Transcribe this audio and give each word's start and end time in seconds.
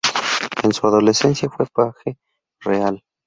En 0.63 0.73
su 0.73 0.87
adolescencia 0.87 1.47
fue 1.51 1.67
paje 1.67 2.17
real. 2.61 3.03